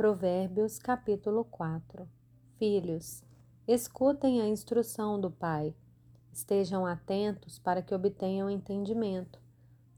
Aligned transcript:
Provérbios 0.00 0.78
capítulo 0.78 1.44
4 1.44 2.08
Filhos, 2.58 3.22
escutem 3.68 4.40
a 4.40 4.48
instrução 4.48 5.20
do 5.20 5.30
Pai, 5.30 5.74
estejam 6.32 6.86
atentos 6.86 7.58
para 7.58 7.82
que 7.82 7.94
obtenham 7.94 8.48
entendimento, 8.48 9.38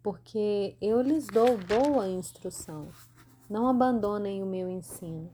porque 0.02 0.76
eu 0.80 1.00
lhes 1.00 1.28
dou 1.28 1.56
boa 1.56 2.08
instrução. 2.08 2.88
Não 3.48 3.68
abandonem 3.68 4.42
o 4.42 4.46
meu 4.46 4.68
ensino. 4.68 5.30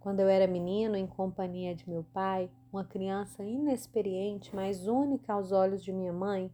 Quando 0.00 0.18
eu 0.18 0.28
era 0.28 0.48
menino, 0.48 0.96
em 0.96 1.06
companhia 1.06 1.72
de 1.72 1.88
meu 1.88 2.02
pai, 2.02 2.50
uma 2.72 2.84
criança 2.84 3.44
inexperiente, 3.44 4.52
mas 4.52 4.88
única 4.88 5.34
aos 5.34 5.52
olhos 5.52 5.84
de 5.84 5.92
minha 5.92 6.12
mãe, 6.12 6.52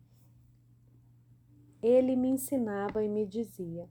ele 1.83 2.17
me 2.17 2.29
ensinava 2.29 3.03
e 3.03 3.09
me 3.09 3.25
dizia: 3.25 3.89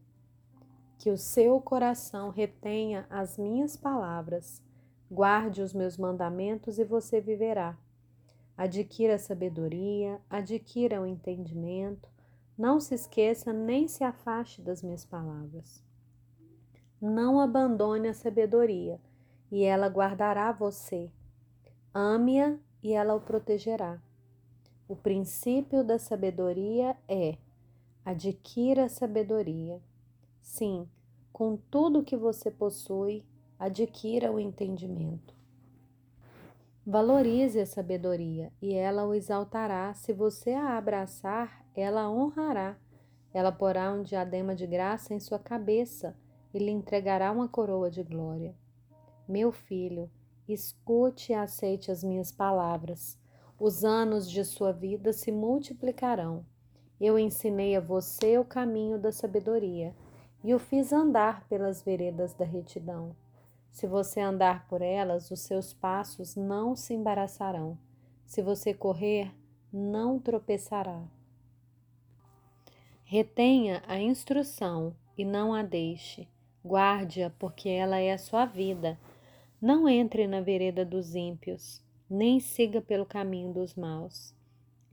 que 0.97 1.09
o 1.09 1.17
seu 1.17 1.59
coração 1.59 2.29
retenha 2.29 3.05
as 3.09 3.37
minhas 3.37 3.75
palavras, 3.75 4.61
guarde 5.09 5.61
os 5.61 5.73
meus 5.73 5.97
mandamentos 5.97 6.79
e 6.79 6.83
você 6.83 7.19
viverá. 7.21 7.77
Adquira 8.57 9.17
sabedoria, 9.17 10.19
adquira 10.29 11.01
o 11.01 11.05
entendimento, 11.05 12.09
não 12.57 12.79
se 12.79 12.95
esqueça 12.95 13.51
nem 13.51 13.87
se 13.87 14.03
afaste 14.03 14.61
das 14.61 14.81
minhas 14.81 15.05
palavras. 15.05 15.83
Não 17.01 17.39
abandone 17.39 18.07
a 18.07 18.13
sabedoria, 18.13 18.99
e 19.51 19.63
ela 19.63 19.87
guardará 19.87 20.51
você. 20.51 21.11
Ame-a 21.93 22.57
e 22.81 22.93
ela 22.93 23.13
o 23.13 23.21
protegerá. 23.21 24.01
O 24.87 24.95
princípio 24.95 25.83
da 25.83 25.99
sabedoria 25.99 26.95
é: 27.07 27.37
adquira 28.05 28.87
sabedoria. 28.87 29.81
Sim, 30.45 30.87
com 31.33 31.57
tudo 31.57 32.03
que 32.03 32.15
você 32.15 32.51
possui, 32.51 33.25
adquira 33.59 34.31
o 34.31 34.39
entendimento. 34.39 35.33
Valorize 36.85 37.59
a 37.59 37.65
sabedoria 37.65 38.53
e 38.61 38.73
ela 38.73 39.05
o 39.05 39.13
exaltará. 39.15 39.91
Se 39.95 40.13
você 40.13 40.51
a 40.51 40.77
abraçar, 40.77 41.65
ela 41.75 42.03
a 42.03 42.11
honrará. 42.11 42.77
Ela 43.33 43.51
porá 43.51 43.91
um 43.91 44.03
diadema 44.03 44.55
de 44.55 44.67
graça 44.67 45.15
em 45.15 45.19
sua 45.19 45.39
cabeça 45.39 46.15
e 46.53 46.59
lhe 46.59 46.71
entregará 46.71 47.31
uma 47.31 47.49
coroa 47.49 47.89
de 47.89 48.03
glória. 48.03 48.55
Meu 49.27 49.51
filho, 49.51 50.09
escute 50.47 51.31
e 51.31 51.35
aceite 51.35 51.91
as 51.91 52.03
minhas 52.03 52.31
palavras. 52.31 53.19
Os 53.59 53.83
anos 53.83 54.29
de 54.29 54.45
sua 54.45 54.71
vida 54.71 55.11
se 55.11 55.31
multiplicarão. 55.31 56.45
Eu 57.01 57.17
ensinei 57.17 57.75
a 57.75 57.81
você 57.81 58.37
o 58.37 58.45
caminho 58.45 58.99
da 58.99 59.11
sabedoria 59.11 59.93
e 60.45 60.53
o 60.53 60.59
fiz 60.59 60.93
andar 60.93 61.43
pelas 61.47 61.81
veredas 61.81 62.35
da 62.35 62.45
retidão. 62.45 63.15
Se 63.71 63.87
você 63.87 64.21
andar 64.21 64.67
por 64.67 64.79
elas, 64.79 65.31
os 65.31 65.39
seus 65.39 65.73
passos 65.73 66.35
não 66.35 66.75
se 66.75 66.93
embaraçarão. 66.93 67.75
Se 68.27 68.43
você 68.43 68.71
correr, 68.71 69.33
não 69.73 70.19
tropeçará. 70.19 71.01
Retenha 73.03 73.81
a 73.87 73.99
instrução 73.99 74.95
e 75.17 75.25
não 75.25 75.51
a 75.51 75.63
deixe. 75.63 76.27
Guarde-a, 76.63 77.31
porque 77.31 77.67
ela 77.67 77.97
é 77.97 78.13
a 78.13 78.19
sua 78.19 78.45
vida. 78.45 78.99
Não 79.59 79.89
entre 79.89 80.27
na 80.27 80.41
vereda 80.41 80.85
dos 80.85 81.15
ímpios, 81.15 81.83
nem 82.07 82.39
siga 82.39 82.81
pelo 82.81 83.05
caminho 83.05 83.51
dos 83.51 83.73
maus. 83.73 84.31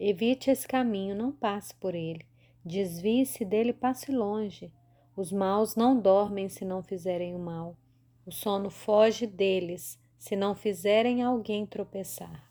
Evite 0.01 0.51
esse 0.51 0.67
caminho, 0.67 1.15
não 1.15 1.31
passe 1.31 1.75
por 1.75 1.95
ele. 1.95 2.25
Desvie-se 2.65 3.45
dele, 3.45 3.75
passe 3.75 4.11
longe. 4.11 4.73
Os 5.15 5.31
maus 5.31 5.77
não 5.77 6.01
dormem 6.01 6.49
se 6.49 6.65
não 6.65 6.83
fizerem 6.83 7.35
o 7.35 7.39
mal. 7.39 7.77
O 8.25 8.33
sono 8.33 8.71
foge 8.71 9.27
deles 9.27 9.99
se 10.19 10.35
não 10.35 10.55
fizerem 10.55 11.23
alguém 11.23 11.67
tropeçar. 11.67 12.51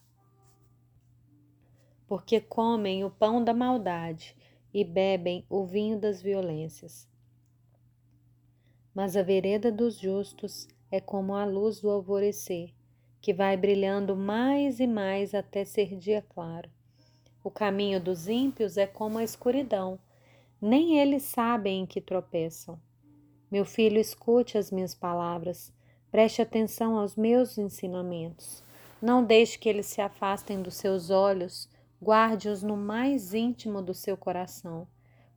Porque 2.06 2.40
comem 2.40 3.04
o 3.04 3.10
pão 3.10 3.44
da 3.44 3.54
maldade 3.54 4.36
e 4.72 4.84
bebem 4.84 5.44
o 5.50 5.66
vinho 5.66 5.98
das 5.98 6.22
violências. 6.22 7.08
Mas 8.94 9.16
a 9.16 9.24
vereda 9.24 9.72
dos 9.72 9.98
justos 9.98 10.68
é 10.92 11.00
como 11.00 11.34
a 11.34 11.46
luz 11.46 11.80
do 11.80 11.90
alvorecer, 11.90 12.74
que 13.22 13.34
vai 13.34 13.58
brilhando 13.58 14.16
mais 14.16 14.80
e 14.80 14.86
mais 14.86 15.34
até 15.34 15.64
ser 15.66 15.96
dia 15.96 16.22
claro. 16.22 16.70
O 17.44 17.50
caminho 17.50 18.00
dos 18.00 18.28
ímpios 18.28 18.78
é 18.78 18.86
como 18.86 19.18
a 19.18 19.24
escuridão 19.24 19.98
nem 20.62 21.00
eles 21.00 21.24
sabem 21.24 21.82
em 21.82 21.86
que 21.86 22.00
tropeçam. 22.00 22.80
Meu 23.50 23.66
filho, 23.66 24.00
escute 24.00 24.58
as 24.58 24.70
minhas 24.70 24.94
palavras, 24.94 25.74
preste 26.12 26.42
atenção 26.42 26.98
aos 26.98 27.16
meus 27.16 27.58
ensinamentos. 27.58 28.64
Não 29.02 29.24
deixe 29.24 29.58
que 29.58 29.68
eles 29.68 29.88
se 29.88 30.00
afastem 30.00 30.62
dos 30.62 30.76
seus 30.76 31.10
olhos, 31.10 31.68
guarde-os 32.02 32.62
no 32.62 32.78
mais 32.78 33.34
íntimo 33.34 33.82
do 33.82 33.94
seu 33.94 34.16
coração, 34.16 34.88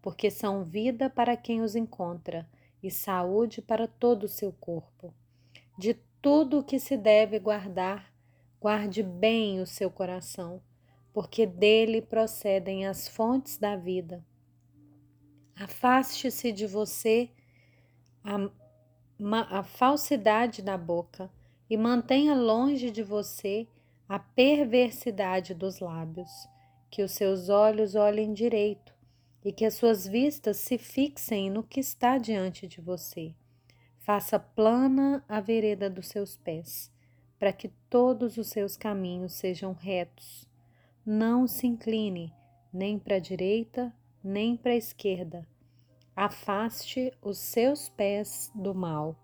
porque 0.02 0.30
são 0.30 0.62
vida 0.62 1.08
para 1.08 1.36
quem 1.36 1.62
os 1.62 1.74
encontra 1.74 2.46
e 2.82 2.90
saúde 2.90 3.62
para 3.62 3.88
todo 3.88 4.24
o 4.24 4.28
seu 4.28 4.52
corpo. 4.52 5.14
De 5.78 5.94
tudo 6.20 6.58
o 6.58 6.62
que 6.62 6.78
se 6.78 6.96
deve 6.96 7.38
guardar, 7.38 8.12
guarde 8.60 9.02
bem 9.02 9.60
o 9.60 9.66
seu 9.66 9.90
coração, 9.90 10.60
porque 11.12 11.46
dele 11.46 12.02
procedem 12.02 12.86
as 12.86 13.08
fontes 13.08 13.56
da 13.56 13.74
vida. 13.74 14.22
Afaste-se 15.56 16.50
de 16.50 16.66
você 16.66 17.30
a, 18.24 19.58
a 19.58 19.62
falsidade 19.62 20.62
da 20.62 20.76
boca 20.76 21.30
e 21.70 21.76
mantenha 21.76 22.34
longe 22.34 22.90
de 22.90 23.02
você 23.02 23.68
a 24.08 24.18
perversidade 24.18 25.54
dos 25.54 25.78
lábios. 25.78 26.30
Que 26.90 27.02
os 27.02 27.12
seus 27.12 27.48
olhos 27.48 27.94
olhem 27.94 28.32
direito 28.32 28.94
e 29.44 29.52
que 29.52 29.64
as 29.64 29.74
suas 29.74 30.06
vistas 30.06 30.56
se 30.56 30.78
fixem 30.78 31.50
no 31.50 31.62
que 31.62 31.80
está 31.80 32.18
diante 32.18 32.66
de 32.66 32.80
você. 32.80 33.34
Faça 33.98 34.38
plana 34.38 35.24
a 35.28 35.40
vereda 35.40 35.88
dos 35.90 36.08
seus 36.08 36.36
pés, 36.36 36.90
para 37.38 37.52
que 37.52 37.68
todos 37.88 38.36
os 38.36 38.48
seus 38.48 38.76
caminhos 38.76 39.34
sejam 39.34 39.72
retos. 39.72 40.48
Não 41.04 41.46
se 41.46 41.66
incline 41.66 42.32
nem 42.72 42.98
para 42.98 43.16
a 43.16 43.20
direita 43.20 43.92
nem 44.24 44.56
para 44.56 44.72
a 44.72 44.76
esquerda. 44.76 45.46
Afaste 46.16 47.12
os 47.20 47.38
seus 47.38 47.90
pés 47.90 48.50
do 48.54 48.74
mal. 48.74 49.23